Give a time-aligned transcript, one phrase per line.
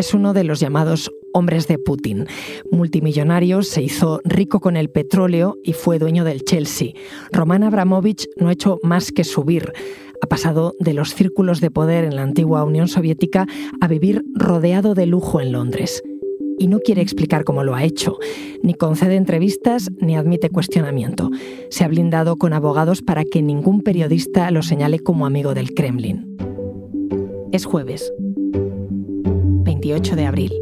[0.00, 2.26] es uno de los llamados hombres de Putin.
[2.72, 6.92] Multimillonario, se hizo rico con el petróleo y fue dueño del Chelsea.
[7.30, 9.72] Roman Abramovich no ha hecho más que subir.
[10.22, 13.46] Ha pasado de los círculos de poder en la antigua Unión Soviética
[13.80, 16.02] a vivir rodeado de lujo en Londres.
[16.58, 18.18] Y no quiere explicar cómo lo ha hecho.
[18.62, 21.30] Ni concede entrevistas ni admite cuestionamiento.
[21.70, 26.36] Se ha blindado con abogados para que ningún periodista lo señale como amigo del Kremlin.
[27.52, 28.12] Es jueves,
[29.90, 30.52] 28 de abril.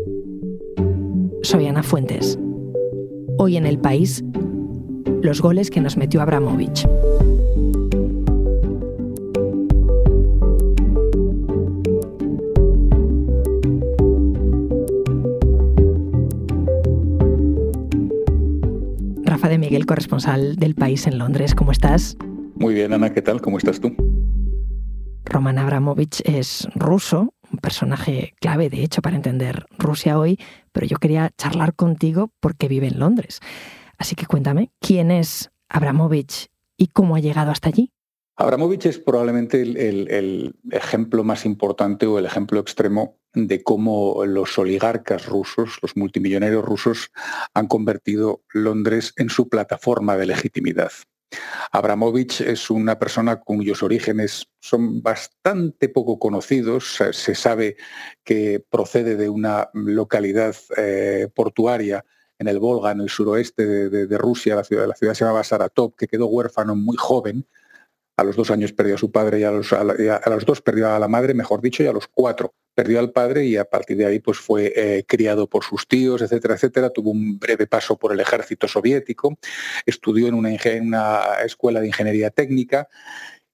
[1.43, 2.39] Soy Ana Fuentes.
[3.37, 4.25] Hoy en el país,
[5.21, 6.89] los goles que nos metió Abramovich.
[19.25, 22.17] Rafa de Miguel, corresponsal del país en Londres, ¿cómo estás?
[22.55, 23.43] Muy bien, Ana, ¿qué tal?
[23.43, 23.95] ¿Cómo estás tú?
[25.27, 27.35] Roman Abramovich es ruso,
[27.69, 30.39] personaje clave, de hecho, para entender Rusia hoy,
[30.73, 33.41] pero yo quería charlar contigo porque vive en Londres.
[33.99, 36.47] Así que cuéntame, ¿quién es Abramovich
[36.79, 37.93] y cómo ha llegado hasta allí?
[38.39, 45.27] Abramovich es probablemente el, ejemplo más importante o el ejemplo extremo de cómo los oligarcas
[45.27, 47.11] rusos, los multimillonarios rusos,
[47.53, 50.93] han convertido Londres en su plataforma de legitimidad.
[51.73, 56.99] Abramovich es una persona cuyos orígenes son bastante poco conocidos.
[57.13, 57.77] Se sabe
[58.25, 62.05] que procede de una localidad eh, portuaria
[62.39, 66.07] en el Volga, en el suroeste de, Rusia, la ciudad, la se llamaba Saratov, que
[66.07, 67.47] quedó huérfano muy joven.
[68.17, 70.99] A los dos años perdió a su padre y a los, los dos perdió a
[70.99, 74.07] la madre, mejor dicho, y a los cuatro perdió al padre y a partir de
[74.07, 76.91] ahí pues fue eh, criado por sus tíos, etcétera, etcétera.
[76.91, 79.37] Tuvo un breve paso por el ejército soviético,
[79.85, 80.55] estudió en una,
[81.45, 82.89] escuela de ingeniería técnica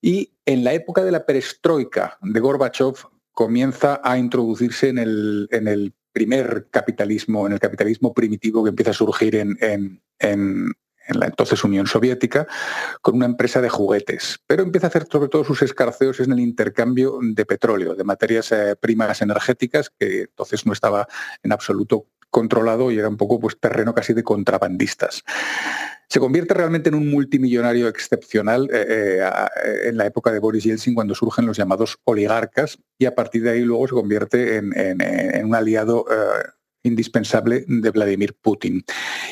[0.02, 2.96] y en la época de la perestroika de Gorbachev
[3.32, 8.90] comienza a introducirse en el, en el primer capitalismo, en el capitalismo primitivo que empieza
[8.90, 9.98] a surgir en
[11.08, 12.46] la entonces Unión Soviética,
[13.02, 14.40] con una empresa de juguetes.
[14.46, 18.52] Pero empieza a hacer sobre todo sus escarceos en el intercambio de petróleo, de materias
[18.52, 21.06] eh, primas energéticas, que entonces no estaba
[21.42, 25.22] en absoluto controlado y era un poco pues, terreno casi de contrabandistas.
[26.08, 30.94] Se convierte realmente en un multimillonario excepcional eh, eh, en la época de Boris Yeltsin,
[30.94, 35.54] cuando surgen los llamados oligarcas, y a partir de ahí luego se convierte en, un
[35.54, 36.06] aliado
[36.84, 38.84] indispensable de Vladimir Putin.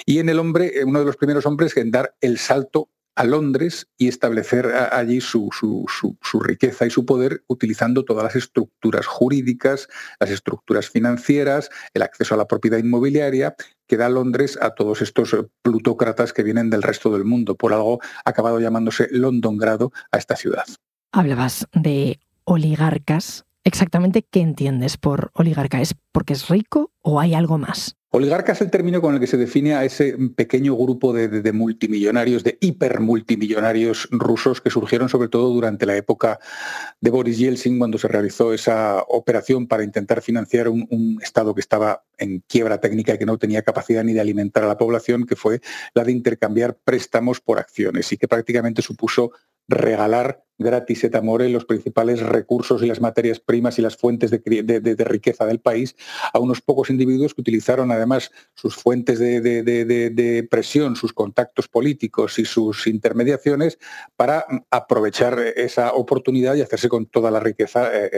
[0.05, 3.25] Y en el hombre, eh, uno de los primeros hombres en dar el salto a
[3.25, 5.51] Londres y establecer allí su,
[6.41, 12.39] riqueza y su poder utilizando todas las estructuras jurídicas, las estructuras financieras, el acceso a
[12.39, 13.55] la propiedad inmobiliaria
[13.87, 17.55] que da Londres a todos estos eh, plutócratas que vienen del resto del mundo.
[17.55, 20.65] Por algo ha acabado llamándose Londongrado a esta ciudad.
[21.13, 25.81] Hablabas de oligarcas exactamente qué entiendes por oligarca.
[25.81, 27.97] ¿Es porque es rico o hay algo más?
[28.15, 32.45] Oligarca es el término con el que se define a ese pequeño grupo de, multimillonarios,
[32.45, 36.39] de hipermultimillonarios rusos que surgieron sobre todo durante la época
[37.01, 41.63] de Boris Yeltsin, cuando se realizó esa operación para intentar financiar un, un, Estado que
[41.63, 45.25] estaba en quiebra técnica y que no tenía capacidad ni de alimentar a la población,
[45.25, 45.63] que fue
[45.95, 49.33] la de intercambiar préstamos por acciones y que prácticamente supuso
[49.69, 55.05] regalar gratis et amore los principales recursos y las materias primas y las fuentes de,
[55.05, 55.97] riqueza del país
[56.33, 62.45] a unos pocos individuos que utilizaron además sus fuentes de, presión, sus contactos políticos y
[62.45, 63.79] sus intermediaciones
[64.17, 68.11] para aprovechar esa oportunidad y hacerse con toda la riqueza eh,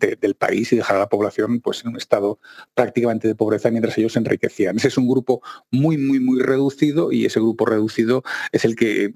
[0.00, 2.38] eh, del país y dejar a la población pues, en un estado
[2.74, 4.76] prácticamente de pobreza mientras ellos se enriquecían.
[4.76, 8.22] Ese es un grupo muy, muy, muy reducido y ese grupo reducido
[8.52, 9.12] es el que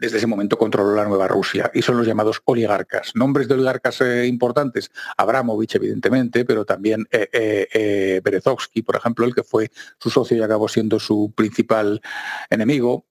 [0.00, 3.12] desde ese momento controló la nueva Rusia y son los llamados oligarcas.
[3.14, 9.34] Nombres de oligarcas eh, importantes, Abramovich evidentemente, pero también eh, eh, Berezovsky, por ejemplo, el
[9.34, 12.00] que fue su socio y acabó siendo su principal
[12.48, 13.06] enemigo.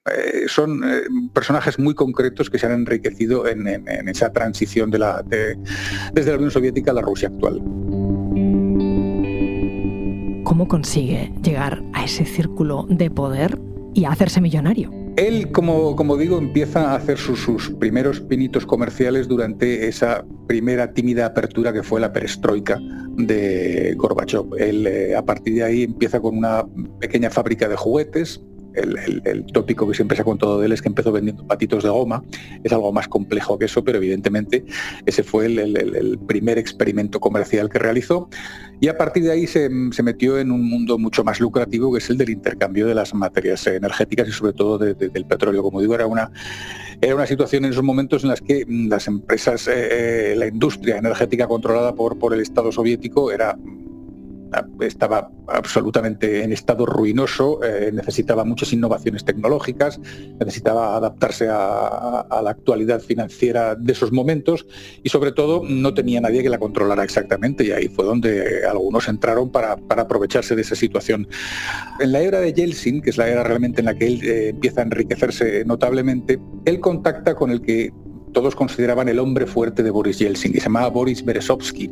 [0.48, 0.82] son
[1.34, 3.68] personajes muy concretos que se han enriquecido en,
[4.10, 7.62] esa transición de la, desde la Unión Soviética a la Rusia actual.
[10.44, 13.60] ¿Cómo consigue llegar a ese círculo de poder
[13.94, 15.09] y hacerse millonario?
[15.20, 21.26] Él, como, como digo, empieza a hacer sus, primeros pinitos comerciales durante esa primera tímida
[21.26, 22.80] apertura que fue la perestroika
[23.18, 24.46] de Gorbachev.
[24.58, 26.64] Él, eh, a partir de ahí, empieza con una
[27.02, 28.42] pequeña fábrica de juguetes,
[28.80, 31.90] el, tópico que siempre se ha contado de él es que empezó vendiendo patitos de
[31.90, 32.24] goma.
[32.64, 34.66] Es algo más complejo que eso, pero evidentemente
[35.06, 38.30] ese fue el, primer experimento comercial que realizó.
[38.80, 42.10] Y a partir de ahí se, metió en un mundo mucho más lucrativo, que es
[42.10, 45.62] el del intercambio de las materias energéticas y sobre todo del petróleo.
[45.64, 46.32] Como digo, era una,
[47.02, 50.98] era una situación en esos momentos en las que las empresas, eh, eh, la industria
[50.98, 53.58] energética controlada por el Estado soviético era
[54.82, 60.00] estaba absolutamente en estado ruinoso, eh, necesitaba muchas innovaciones tecnológicas,
[60.40, 64.66] necesitaba adaptarse a, la actualidad financiera de esos momentos
[65.04, 69.08] y sobre todo no tenía nadie que la controlara exactamente y ahí fue donde algunos
[69.08, 71.28] entraron para, aprovecharse de esa situación.
[72.00, 74.50] En la era de Yeltsin, que es la era realmente en la que él eh,
[74.50, 77.92] empieza a enriquecerse notablemente, él contacta con el que
[78.34, 81.92] todos consideraban el hombre fuerte de Boris Yeltsin, que se llamaba Boris Berezovsky,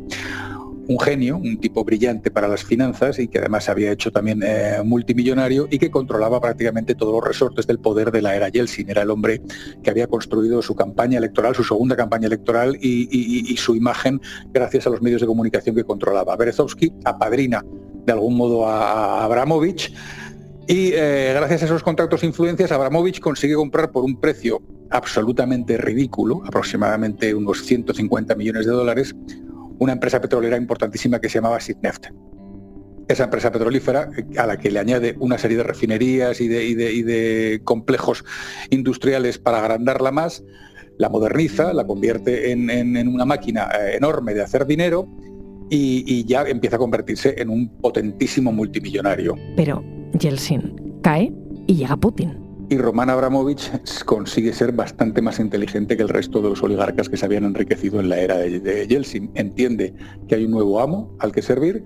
[0.88, 4.78] un genio, un tipo brillante para las finanzas y que además había hecho también eh,
[4.82, 8.88] multimillonario y que controlaba prácticamente todos los resortes del poder de la era Yeltsin.
[8.88, 9.42] Era el hombre
[9.82, 14.20] que había construido su campaña electoral, su segunda campaña electoral y, su imagen
[14.50, 16.36] gracias a los medios de comunicación que controlaba.
[16.36, 17.62] Berezovsky apadrina
[18.06, 19.92] de algún modo a, Abramovich
[20.66, 25.76] y eh, gracias a esos contactos e influencias, Abramovich consigue comprar por un precio absolutamente
[25.76, 29.14] ridículo, aproximadamente unos 150 millones de dólares,
[29.78, 32.06] una empresa petrolera importantísima que se llamaba Sidneft.
[33.08, 38.24] Esa empresa petrolífera, a la que le añade una serie de refinerías y de, complejos
[38.70, 40.44] industriales para agrandarla más,
[40.98, 45.08] la moderniza, la convierte en, una máquina eh, enorme de hacer dinero
[45.70, 49.36] y, ya empieza a convertirse en un potentísimo multimillonario.
[49.56, 49.82] Pero
[50.18, 51.32] Yeltsin cae
[51.66, 53.70] y llega Putin y Roman Abramovich
[54.04, 58.00] consigue ser bastante más inteligente que el resto de los oligarcas que se habían enriquecido
[58.00, 59.30] en la era de, Yeltsin.
[59.34, 59.94] Entiende
[60.26, 61.84] que hay un nuevo amo al que servir,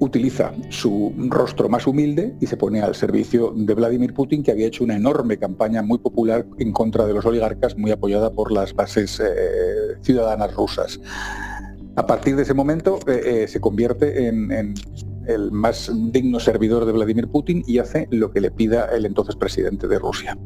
[0.00, 4.66] utiliza su rostro más humilde y se pone al servicio de Vladimir Putin, que había
[4.66, 8.74] hecho una enorme campaña muy popular en contra de los oligarcas, muy apoyada por las
[8.74, 10.98] bases eh, ciudadanas rusas.
[11.96, 14.74] A partir de ese momento eh, eh, se convierte en
[15.26, 19.36] el más digno servidor de Vladimir Putin y hace lo que le pida el entonces
[19.36, 20.38] presidente de Rusia.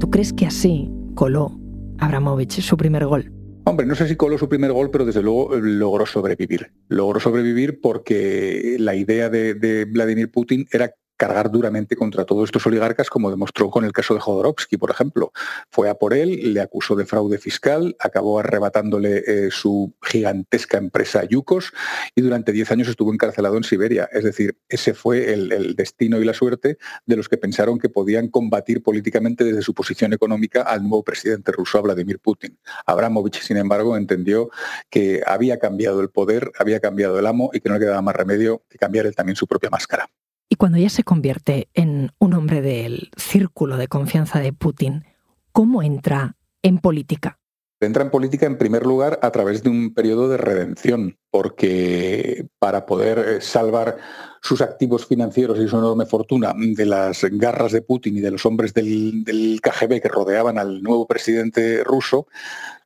[0.00, 1.58] ¿Tú crees que así coló
[1.98, 3.32] Abramovich su primer gol?
[3.66, 6.72] Hombre, no sé si coló su primer gol, pero desde luego logró sobrevivir.
[6.88, 12.66] Logró sobrevivir porque la idea de, de Vladimir Putin era cargar duramente contra todos estos
[12.66, 15.32] oligarcas, como demostró con el caso de Jodorowsky, por ejemplo.
[15.70, 21.24] Fue a por él, le acusó de fraude fiscal, acabó arrebatándole eh, su gigantesca empresa
[21.24, 21.72] Yukos
[22.14, 24.08] y durante 10 años estuvo encarcelado en Siberia.
[24.12, 28.28] Es decir, ese fue el, destino y la suerte de los que pensaron que podían
[28.28, 32.58] combatir políticamente desde su posición económica al nuevo presidente ruso, Vladimir Putin.
[32.86, 34.50] Abramovich, sin embargo, entendió
[34.90, 38.16] que había cambiado el poder, había cambiado el amo y que no le quedaba más
[38.16, 40.08] remedio que cambiar él también su propia máscara.
[40.48, 45.04] Y cuando ya se convierte en un hombre del círculo de confianza de Putin,
[45.52, 47.38] ¿cómo entra en política?
[47.84, 52.86] Entra en política en primer lugar a través de un periodo de redención, porque para
[52.86, 53.98] poder eh, salvar
[54.42, 58.44] sus activos financieros y su enorme fortuna de las garras de Putin y de los
[58.46, 62.26] hombres del, del KGB que rodeaban al nuevo presidente ruso,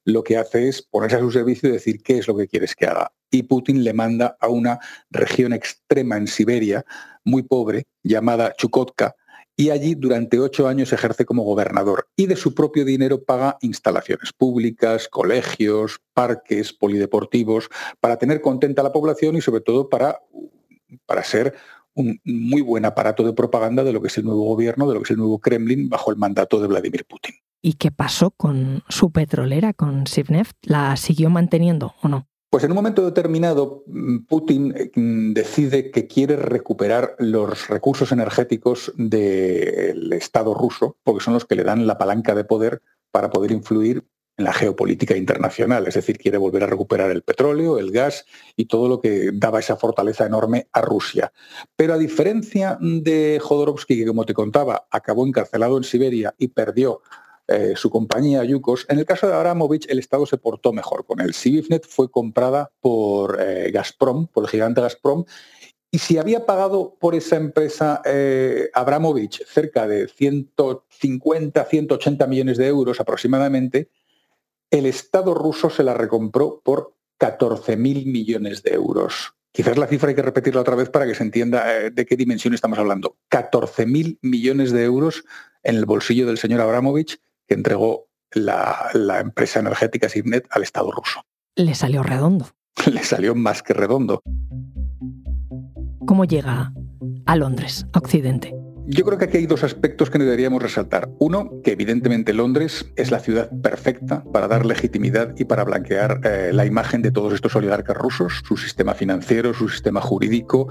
[0.05, 2.75] lo que hace es ponerse a su servicio y decir qué es lo que quieres
[2.75, 3.13] que haga.
[3.31, 4.79] Y Putin le manda a una
[5.11, 6.85] región extrema en Siberia,
[7.25, 9.15] muy pobre, llamada Chukotka,
[9.59, 14.33] y allí durante ocho años ejerce como gobernador y de su propio dinero paga instalaciones
[14.33, 17.69] públicas, colegios, parques, polideportivos,
[18.01, 20.21] para tener contenta a la población y sobre todo para,
[21.07, 21.55] para ser
[21.95, 25.01] un muy buen aparato de propaganda de lo que es el nuevo gobierno, de lo
[25.01, 27.35] que es el nuevo Kremlin bajo el mandato de Vladimir Putin.
[27.61, 30.55] ¿Y qué pasó con su petrolera, con Sivneft?
[30.63, 32.29] ¿La siguió manteniendo o no?
[32.51, 38.93] Pues en un momento determinado, mm, Putin mm, decide que quiere recuperar los recursos energéticos
[38.97, 43.53] del Estado ruso, porque son los que le dan la palanca de poder para poder
[43.53, 44.05] influir
[44.39, 45.87] en la geopolítica internacional.
[45.89, 48.25] Es decir, quiere volver a recuperar el petróleo, el gas
[48.57, 51.33] y todo lo que daba esa fortaleza enorme a Rusia.
[51.77, 57.03] Pero a diferencia de Jodorowsky, que como te contaba, acabó encarcelado en Siberia y perdió
[57.51, 58.85] eh, su compañía Yukos.
[58.91, 61.33] En el caso de Abramovich, el Estado se portó mejor con él.
[61.33, 65.25] Sibifnet fue comprada por eh, Gazprom, por el gigante Gazprom,
[65.91, 72.67] y si había pagado por esa empresa eh, Abramovich cerca de 150, 180 millones de
[72.67, 73.89] euros aproximadamente,
[74.71, 79.33] el Estado ruso se la recompró por 14.000 millones de euros.
[79.53, 82.53] Quizás la cifra hay que repetirla otra vez para que se entienda de qué dimensión
[82.53, 83.17] estamos hablando.
[83.31, 85.25] 14.000 millones de euros
[85.63, 88.91] en el bolsillo del señor Abramovich que entregó la,
[89.21, 91.23] empresa energética Signet al Estado ruso.
[91.57, 92.49] Le salió redondo.
[92.93, 94.21] Le salió más que redondo.
[96.07, 96.73] ¿Cómo llega
[97.27, 98.55] a Londres, a Occidente?
[98.91, 101.11] Yo creo que aquí hay dos aspectos que deberíamos resaltar.
[101.19, 106.53] Uno, que evidentemente Londres es la ciudad perfecta para dar legitimidad y para blanquear eh,
[106.55, 110.69] la imagen de todos estos oligarcas rusos, su sistema financiero, su sistema jurídico,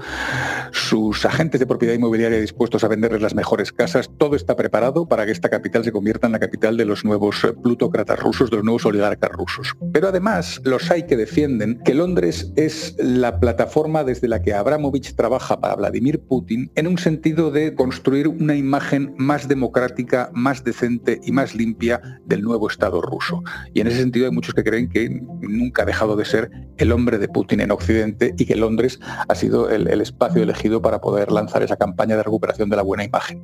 [0.72, 4.10] sus agentes de propiedad inmobiliaria dispuestos a venderles las mejores casas.
[4.18, 7.44] Todo está preparado para que esta capital se convierta en la capital de los nuevos
[7.44, 9.74] eh, plutócratas rusos, de los nuevos oligarcas rusos.
[9.92, 15.14] Pero además, los hay que defienden que Londres es la plataforma desde la que Abramovich
[15.14, 21.20] trabaja para Vladimir Putin en un sentido de construir una imagen más democrática, más decente
[21.22, 23.42] y más limpia del nuevo Estado ruso.
[23.74, 25.08] Y en ese sentido hay muchos que creen que
[25.40, 28.98] nunca ha dejado de ser el hombre de Putin en Occidente y que Londres
[29.28, 32.82] ha sido el, el espacio elegido para poder lanzar esa campaña de recuperación de la
[32.82, 33.42] buena imagen.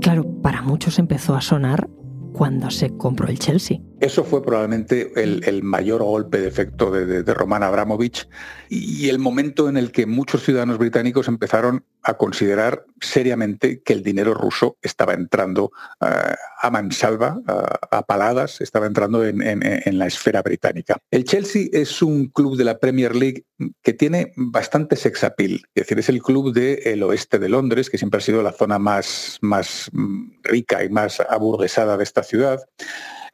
[0.00, 1.88] Claro, para muchos empezó a sonar
[2.32, 3.78] cuando se compró el Chelsea.
[4.00, 8.28] Eso fue probablemente el, mayor golpe de efecto de, Roman Abramovich
[8.68, 14.02] y el momento en el que muchos ciudadanos británicos empezaron a considerar seriamente que el
[14.02, 20.98] dinero ruso estaba entrando eh, a mansalva, a, paladas, estaba entrando en, la esfera británica.
[21.10, 23.44] El Chelsea es un club de la Premier League
[23.82, 27.98] que tiene bastante sex appeal, es decir, es el club del oeste de Londres, que
[27.98, 29.90] siempre ha sido la zona más, más
[30.42, 32.60] rica y más aburguesada de esta ciudad.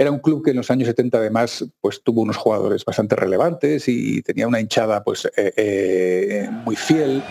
[0.00, 3.88] Era un club que en los años 70 además pues, tuvo unos jugadores bastante relevantes
[3.88, 7.22] y tenía una hinchada pues, eh, eh, muy fiel.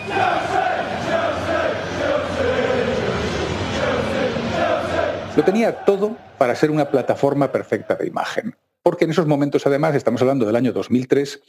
[5.38, 8.56] Lo tenía todo para ser una plataforma perfecta de imagen.
[8.82, 11.40] Porque en esos momentos, además, estamos hablando del año 2003,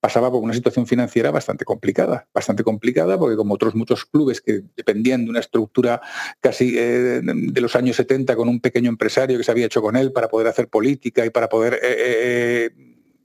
[0.00, 4.62] pasaba por una situación financiera bastante complicada, bastante complicada porque como otros muchos clubes que
[4.74, 6.00] dependían de una estructura
[6.40, 9.96] casi eh, de los años 70 con un pequeño empresario que se había hecho con
[9.96, 12.70] él para poder hacer política y para poder eh, eh,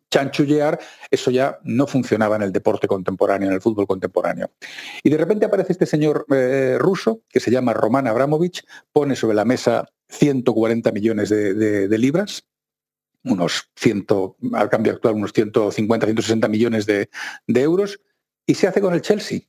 [0.09, 0.77] chanchullear,
[1.09, 4.51] eso ya no funcionaba en el deporte contemporáneo, en el fútbol contemporáneo.
[5.03, 6.25] Y de repente aparece este señor
[6.79, 12.43] ruso que se llama Roman Abramovich, pone sobre la mesa 140 millones de libras,
[13.23, 14.05] unos 100,
[14.53, 17.09] al cambio actual, unos 150, 160 millones de,
[17.47, 17.99] euros,
[18.45, 19.41] y se hace con el Chelsea.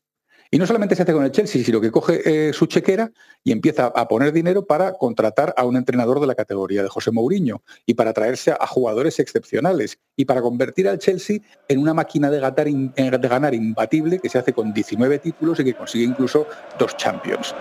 [0.54, 3.10] Y no solamente se hace con el Chelsea, sino que coge eh, su chequera
[3.42, 7.10] y empieza a poner dinero para contratar a un entrenador de la categoría de José
[7.10, 11.38] Mourinho y para traerse a jugadores excepcionales y para convertir al Chelsea
[11.68, 15.74] en una máquina de, de ganar imbatible que se hace con 19 títulos y que
[15.74, 16.46] consigue incluso
[16.78, 17.54] dos Champions.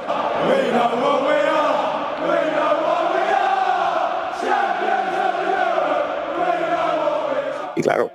[7.81, 8.11] Y claro,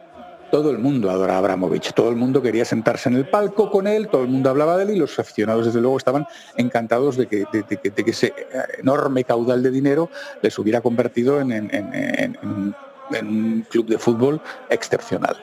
[0.53, 3.89] todo el mundo adora a Abramovich, todo el mundo quería sentarse en el palco con
[3.89, 6.25] él, todo el mundo hablaba de él y los aficionados desde luego estaban
[6.57, 7.45] encantados de que,
[8.07, 8.33] ese
[8.79, 10.09] enorme caudal de dinero
[10.41, 12.39] les hubiera convertido en, en
[13.11, 15.37] un club de fútbol excepcional.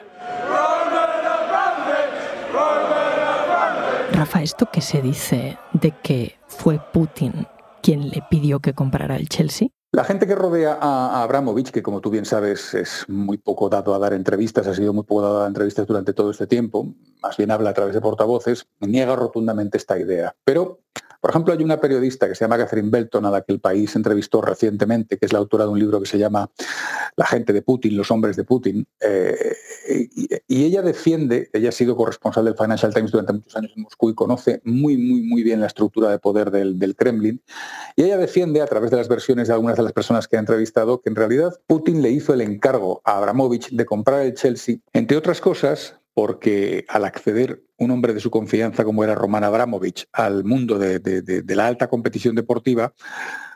[4.12, 7.46] Rafa, esto que se dice de que fue Putin
[7.82, 12.00] quien le pidió que comprara el Chelsea, la gente que rodea a Abramovich, que como
[12.00, 15.36] tú bien sabes es muy poco dado a dar entrevistas, ha sido muy poco dado
[15.36, 19.14] a dar entrevistas durante todo este tiempo, más bien habla a través de portavoces, niega
[19.14, 20.34] rotundamente esta idea.
[20.42, 20.80] Pero
[21.24, 23.96] por ejemplo, hay una periodista que se llama Catherine Belton, a la que el país
[23.96, 26.50] entrevistó recientemente, que es la autora de un libro que se llama
[27.16, 28.86] La gente de Putin, los hombres de Putin.
[29.00, 29.56] Eh,
[30.46, 34.10] y, ella defiende, ella ha sido corresponsal del Financial Times durante muchos años en Moscú
[34.10, 37.40] y conoce muy, muy, muy bien la estructura de poder del, del Kremlin.
[37.96, 40.40] Y ella defiende, a través de las versiones de algunas de las personas que ha
[40.40, 44.76] entrevistado, que en realidad Putin le hizo el encargo a Abramovich de comprar el Chelsea,
[44.92, 50.06] entre otras cosas, porque al acceder un hombre de su confianza como era Roman Abramovich
[50.12, 52.94] al mundo de, la alta competición deportiva,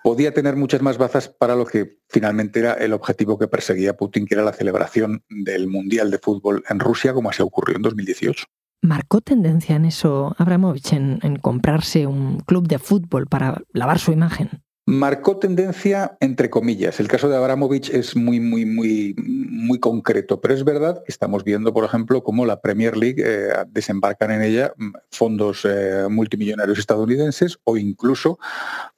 [0.02, 4.26] podía tener muchas más bazas para lo que finalmente era el objetivo que perseguía Putin,
[4.26, 8.44] que era la celebración del Mundial de Fútbol en Rusia, como así ocurrió en 2018.
[8.82, 14.62] ¿Marcó tendencia en eso Abramovich, en comprarse un club de fútbol para lavar su imagen?
[14.88, 16.99] Marcó tendencia entre comillas.
[16.99, 21.45] El caso de Abramovich es muy, muy, muy, muy concreto, pero es verdad que estamos
[21.45, 26.78] viendo, por ejemplo, cómo la Premier League eh, desembarcan en ella mm, fondos eh, multimillonarios
[26.78, 28.38] estadounidenses o incluso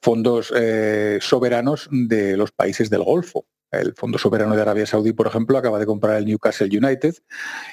[0.01, 3.45] fondos eh, soberanos de los países del Golfo.
[3.71, 7.15] El Fondo Soberano de Arabia Saudí, por ejemplo, acaba de comprar el Newcastle United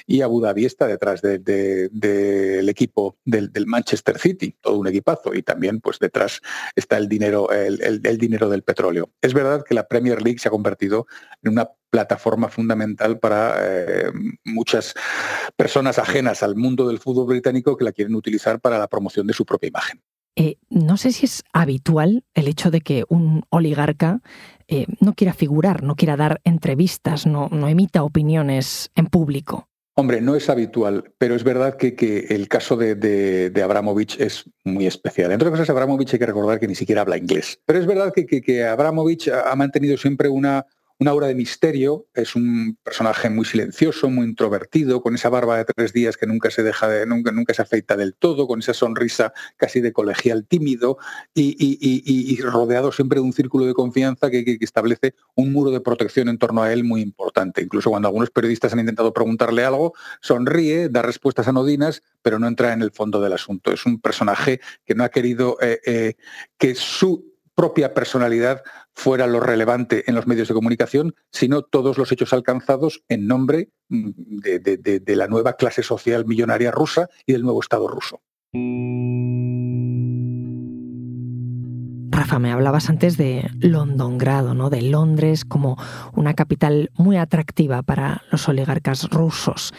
[0.07, 5.81] y Abu Dhabi está detrás del equipo del, Manchester City, todo un equipazo, y también
[5.81, 6.41] pues detrás
[6.75, 9.11] está el dinero, el, dinero del petróleo.
[9.21, 11.05] Es verdad que la Premier League se ha convertido
[11.43, 14.11] en una plataforma fundamental para eh,
[14.45, 14.93] muchas
[15.55, 19.33] personas ajenas al mundo del fútbol británico que la quieren utilizar para la promoción de
[19.33, 20.01] su propia imagen.
[20.41, 24.21] Eh, no sé si es habitual el hecho de que un oligarca
[24.69, 29.67] eh, no quiera figurar, no quiera dar entrevistas, no, emita opiniones en público.
[29.95, 35.33] Hombre, no es habitual, pero es verdad que, el caso de, Abramovich es muy especial.
[35.33, 37.59] Entre otras cosas, Abramovich hay que recordar que ni siquiera habla inglés.
[37.65, 40.65] Pero es verdad que Abramovich ha mantenido siempre una,
[40.99, 45.63] una aura de misterio, es un personaje muy silencioso, muy introvertido, con esa barba de
[45.63, 48.73] tres días que nunca se deja de, nunca, nunca se afeita del todo, con esa
[48.73, 50.97] sonrisa casi de colegial tímido
[51.33, 56.37] y, rodeado siempre de un círculo de confianza que, establece un muro de protección en
[56.37, 57.61] torno a él muy importante.
[57.61, 62.73] Incluso cuando algunos periodistas han intentado preguntarle algo, sonríe, da respuestas anodinas, pero no entra
[62.73, 63.71] en el fondo del asunto.
[63.71, 66.15] Es un personaje que no ha querido eh, eh,
[66.57, 67.29] que su
[67.59, 68.63] propia personalidad
[68.99, 73.69] fuera lo relevante en los medios de comunicación, sino todos los hechos alcanzados en nombre
[73.87, 74.09] mm,
[74.41, 78.21] de, la nueva clase social millonaria rusa y del nuevo Estado ruso.
[82.11, 84.69] Rafa, me hablabas antes de Londongrado, ¿no?
[84.69, 85.77] de Londres como
[86.13, 89.73] una capital muy atractiva para los oligarcas rusos.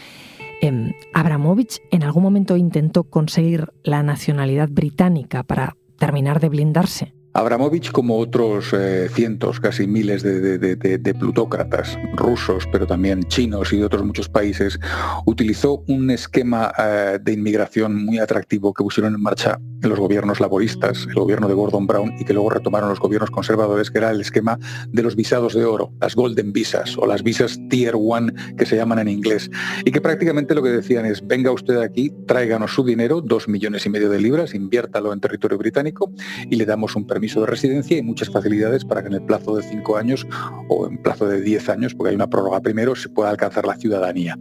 [0.62, 7.20] Em, Abramovich en algún momento intentó conseguir la nacionalidad británica para terminar de blindarse.
[7.33, 13.85] Abramovich, como otros eh, cientos, casi miles de, plutócratas rusos, pero también chinos y de
[13.85, 14.79] otros muchos países,
[15.27, 19.59] utilizó un esquema eh, de inmigración muy atractivo que pusieron en marcha
[19.89, 23.91] los gobiernos laboristas, el gobierno de Gordon Brown, y que luego retomaron los gobiernos conservadores,
[23.91, 24.59] que era el esquema
[24.89, 28.77] de los visados de oro, las Golden Visas o las visas Tier One que se
[28.77, 29.51] llaman en inglés,
[29.85, 33.87] y que prácticamente lo que decían es, venga usted aquí, tráiganos su dinero, dos millones
[33.87, 36.13] y medio de libras, inviértalo en territorio británico
[36.49, 39.57] y le damos un permiso de residencia y muchas facilidades para que en el plazo
[39.57, 40.27] de cinco años
[40.69, 43.77] o en plazo de diez años, porque hay una prórroga primero, se pueda alcanzar la
[43.77, 44.37] ciudadanía.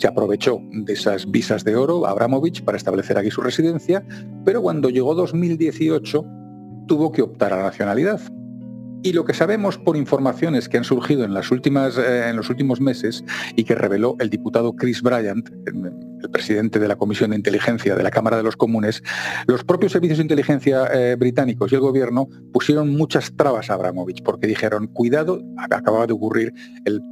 [0.00, 4.02] Se aprovechó de esas visas de oro Abramovich para establecer aquí su residencia,
[4.46, 6.24] pero cuando llegó 2018
[6.88, 8.18] tuvo que optar a la nacionalidad.
[9.02, 12.48] Y lo que sabemos por informaciones que han surgido en, las últimas, eh, en los
[12.48, 13.22] últimos meses
[13.56, 18.02] y que reveló el diputado Chris Bryant, el presidente de la Comisión de Inteligencia de
[18.02, 19.02] la Cámara de los Comunes,
[19.46, 24.22] los propios servicios de inteligencia eh, británicos y el gobierno pusieron muchas trabas a Abramovich
[24.22, 26.54] porque dijeron, cuidado, acababa de ocurrir
[26.86, 27.02] el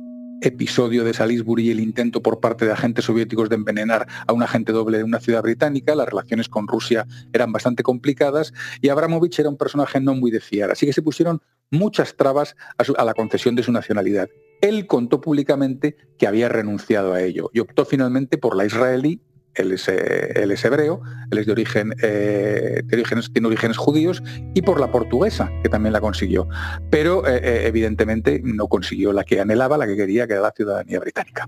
[0.41, 4.43] episodio de Salisbury y el intento por parte de agentes soviéticos de envenenar a un
[4.43, 9.39] agente doble de una ciudad británica, las relaciones con Rusia eran bastante complicadas y Abramovich
[9.39, 11.41] era un personaje no muy de fiar, así que se pusieron
[11.71, 14.29] muchas trabas a, la concesión de su nacionalidad.
[14.61, 19.21] Él contó públicamente que había renunciado a ello y optó finalmente por la israelí
[19.55, 21.01] él es, eh, hebreo,
[21.31, 24.23] él es de origen, eh, tiene orígenes judíos,
[24.55, 26.49] y por la portuguesa, que también la consiguió.
[26.91, 31.01] Pero eh, evidentemente no consiguió la que anhelaba, la que quería, que era la ciudadanía
[31.01, 31.47] británica.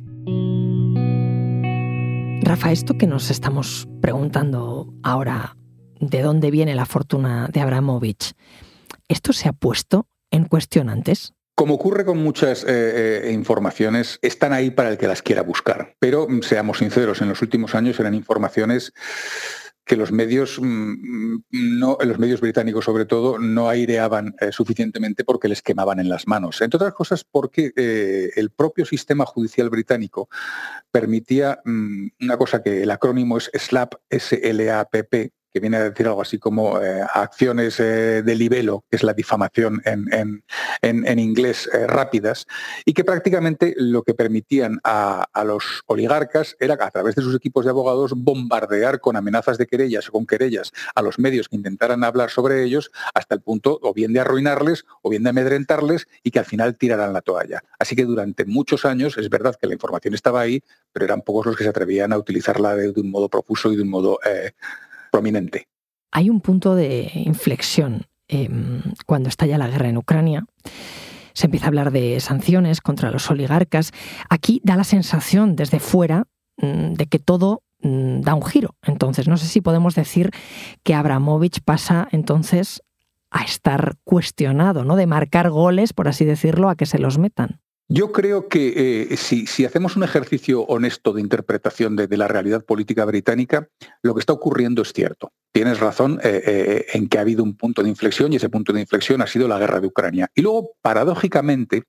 [2.42, 5.56] Rafa, esto que nos estamos preguntando ahora,
[6.00, 8.32] ¿de dónde viene la fortuna de Abramovich?
[9.08, 11.34] ¿Esto se ha puesto en cuestión antes?
[11.60, 12.68] Como ocurre con muchas eh,
[13.28, 15.94] eh, informaciones, están ahí para el que las quiera buscar.
[15.98, 18.94] Pero mm, seamos sinceros, en los últimos años eran informaciones
[19.84, 25.48] que los medios, mm, no, los medios británicos sobre todo, no aireaban eh, suficientemente porque
[25.48, 26.62] les quemaban en las manos.
[26.62, 30.30] Entre otras cosas porque el propio sistema judicial británico
[30.90, 36.22] permitía mm, una cosa que el acrónimo es SLAP, S-L-A-P-P, que viene a decir algo
[36.22, 40.42] así como eh, acciones eh, de libelo, que es la difamación en,
[40.82, 42.46] en, inglés eh, rápidas,
[42.84, 47.64] y que prácticamente lo que permitían a, los oligarcas era a través de sus equipos
[47.64, 52.04] de abogados bombardear con amenazas de querellas o con querellas a los medios que intentaran
[52.04, 56.30] hablar sobre ellos hasta el punto o bien de arruinarles o bien de amedrentarles y
[56.30, 57.62] que al final tiraran la toalla.
[57.78, 61.46] Así que durante muchos años es verdad que la información estaba ahí, pero eran pocos
[61.46, 64.18] los que se atrevían a utilizarla de, un modo profuso y de un modo
[65.10, 65.66] prominente.
[66.12, 70.44] Hay un punto de inflexión em, cuando estalla la guerra en Ucrania.
[71.32, 73.92] Se empieza a hablar de sanciones contra los oligarcas.
[74.28, 76.24] Aquí da la sensación desde fuera
[76.56, 78.74] mm, de que todo mm, da un giro.
[78.82, 80.30] Entonces, no sé si podemos decir
[80.82, 82.82] que Abramovich pasa entonces
[83.30, 84.96] a estar cuestionado, ¿no?
[84.96, 87.60] De marcar goles, por así decirlo, a que se los metan.
[87.92, 93.04] Yo creo que eh, si, hacemos un ejercicio honesto de interpretación de, la realidad política
[93.04, 93.68] británica,
[94.00, 95.32] lo que está ocurriendo es cierto.
[95.50, 98.72] Tienes razón eh, eh, en que ha habido un punto de inflexión y ese punto
[98.72, 100.30] de inflexión ha sido la guerra de Ucrania.
[100.36, 101.82] Y luego, paradójicamente,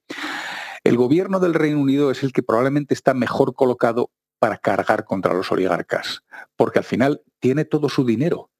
[0.84, 4.10] el gobierno del Reino Unido es el que probablemente está mejor colocado
[4.40, 6.24] para cargar contra los oligarcas,
[6.56, 8.51] porque al final tiene todo su dinero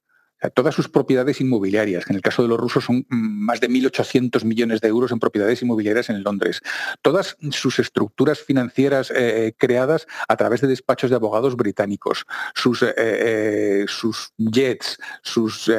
[0.50, 4.44] todas sus propiedades inmobiliarias, que en el caso de los rusos son más de 1.800
[4.44, 6.62] millones de euros en propiedades inmobiliarias en Londres,
[7.02, 12.26] todas sus estructuras financieras eh, eh, creadas a través de despachos de abogados británicos,
[12.56, 15.72] sus, eh, sus jets, sus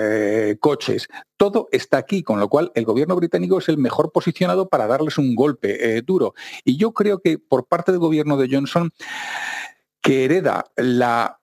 [0.60, 4.86] coches, todo está aquí, con lo cual el gobierno británico es el mejor posicionado para
[4.86, 6.34] darles un golpe duro.
[6.64, 8.92] Y yo creo que por parte del gobierno de Johnson,
[10.00, 11.41] que hereda la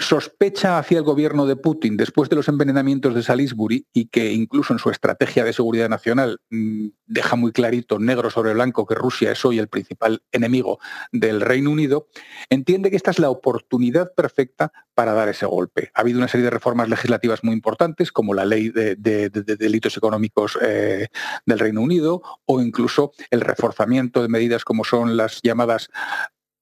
[0.00, 4.72] sospecha hacia el gobierno de Putin después de los envenenamientos de Salisbury y que incluso
[4.72, 9.30] en su estrategia de seguridad nacional mm, deja muy clarito, negro sobre blanco, que Rusia
[9.30, 10.80] es hoy el principal enemigo
[11.12, 12.08] del Reino Unido,
[12.50, 15.90] entiende que esta es la oportunidad perfecta para dar ese golpe.
[15.94, 20.58] Ha habido una serie de reformas legislativas muy importantes, como la ley de, delitos económicos
[20.60, 21.06] eh,
[21.46, 25.88] del Reino Unido, o incluso el reforzamiento de medidas como son las llamadas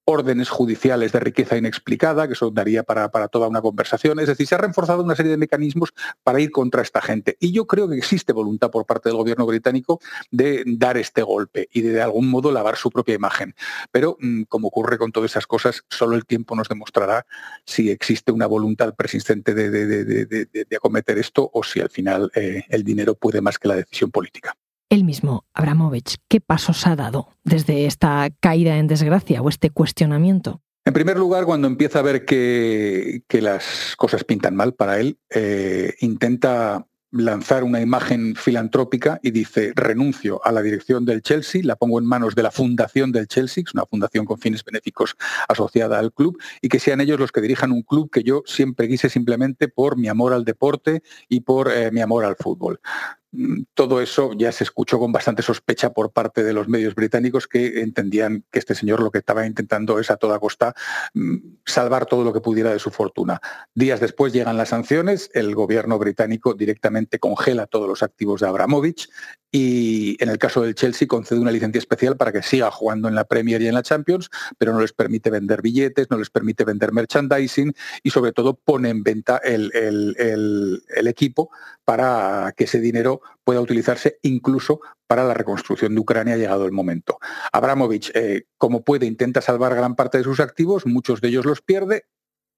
[0.06, 4.18] órdenes judiciales de riqueza inexplicada, que eso daría para, para, toda una conversación.
[4.20, 5.92] Es decir, se ha reforzado una serie de mecanismos
[6.22, 7.36] para ir contra esta gente.
[7.40, 11.68] Y yo creo que existe voluntad por parte del gobierno británico de dar este golpe
[11.72, 13.54] y de, de algún modo lavar su propia imagen.
[13.90, 17.26] Pero, mm, como ocurre con todas esas cosas, solo el tiempo nos demostrará
[17.64, 22.84] si existe una voluntad persistente de, de acometer esto o si al final eh, el
[22.84, 24.56] dinero puede más que la decisión política.
[24.88, 30.60] El mismo, Abramovich, ¿qué pasos ha dado desde esta caída en desgracia o este cuestionamiento?
[30.84, 35.94] En primer lugar, cuando empieza a ver que, las cosas pintan mal para él, eh,
[36.00, 41.98] intenta lanzar una imagen filantrópica y dice, renuncio a la dirección del Chelsea, la pongo
[41.98, 45.16] en manos de la fundación del Chelsea, que es una fundación con fines benéficos
[45.48, 48.86] asociada al club, y que sean ellos los que dirijan un club que yo siempre
[48.86, 52.80] quise simplemente por mi amor al deporte y por eh, mi amor al fútbol
[53.74, 57.80] todo eso ya se escuchó con bastante sospecha por parte de los medios británicos que
[57.80, 60.74] entendían que este señor lo que estaba intentando es a toda costa
[61.14, 63.40] mm, salvar todo lo que pudiera de su fortuna.
[63.74, 69.10] Días después llegan las sanciones, el gobierno británico directamente congela todos los activos de Abramovich
[69.50, 73.14] y en el caso del Chelsea concede una licencia especial para que siga jugando en
[73.14, 76.64] la Premier y en la Champions, pero no les permite vender billetes, no les permite
[76.64, 81.50] vender merchandising y sobre todo pone en venta el, el equipo
[81.84, 87.18] para que ese dinero pueda utilizarse incluso para la reconstrucción de Ucrania llegado el momento.
[87.52, 91.62] Abramovich, eh, como puede, intenta salvar gran parte de sus activos, muchos de ellos los
[91.62, 92.06] pierde,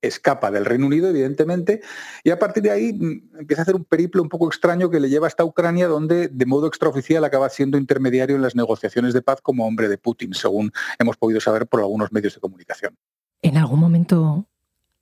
[0.01, 1.81] escapa del Reino Unido, evidentemente,
[2.23, 5.01] y a partir de ahí mm, empieza a hacer un periplo un poco extraño que
[5.01, 9.23] le lleva hasta Ucrania, donde de modo extraoficial acaba siendo intermediario en las negociaciones de
[9.23, 12.97] paz como hombre de Putin, según hemos podido saber por algunos medios de comunicación.
[13.43, 14.47] ¿En algún momento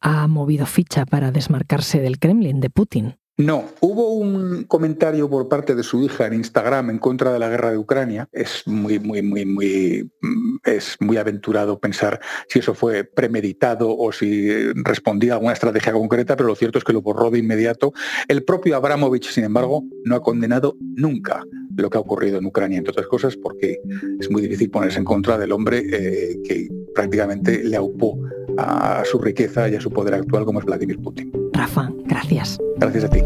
[0.01, 3.19] ha movido ficha para desmarcarse del Kremlin, de Putin?
[3.39, 7.51] No, hubo un comentario por parte de su hija en Instagram en contra de la
[7.51, 8.31] guerra de Ucrania.
[8.33, 12.19] Es muy, muy, muy, muy, mm, es muy aventurado pensar
[12.49, 16.85] si eso fue premeditado o si respondía a alguna estrategia concreta, pero lo cierto es
[16.85, 17.93] que lo borró de inmediato.
[18.27, 21.45] El propio Abramovich, sin embargo, no ha condenado nunca
[21.77, 23.79] lo que ha ocurrido en Ucrania, entre otras cosas, porque
[24.19, 28.19] es muy difícil ponerse en contra del hombre eh, que prácticamente le aupó
[28.57, 31.46] a su riqueza y a su poder actual como es Vladimir Putin.
[31.57, 32.59] Rafa, gracias.
[32.79, 33.21] Gracias a ti.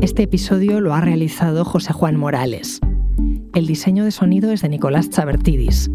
[0.00, 2.80] Este episodio lo ha realizado José Juan Morales.
[3.54, 5.90] El diseño de sonido es de Nicolás Chabertidis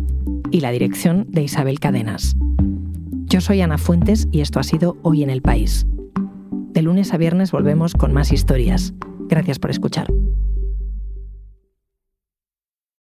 [0.51, 2.35] y la dirección de Isabel Cadenas.
[3.25, 5.85] Yo soy Ana Fuentes y esto ha sido Hoy en el País.
[6.71, 8.93] De lunes a viernes volvemos con más historias.
[9.29, 10.07] Gracias por escuchar.